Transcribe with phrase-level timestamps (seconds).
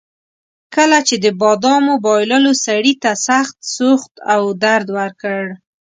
[0.75, 5.43] کله چې د بادامو بایللو سړي ته سخت سوخت او درد ورکړ.